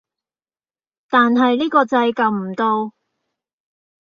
[1.09, 2.95] 但係呢個掣撳唔到